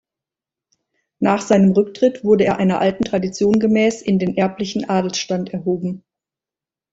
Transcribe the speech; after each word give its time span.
Nach 1.19 1.41
seinem 1.41 1.73
Rücktritt 1.73 2.23
wurde 2.23 2.45
er 2.45 2.57
einer 2.57 2.79
alten 2.79 3.03
Tradition 3.03 3.59
gemäß 3.59 4.01
in 4.01 4.17
den 4.17 4.35
erblichen 4.35 4.89
Adelsstand 4.89 5.53
erhoben. 5.53 6.03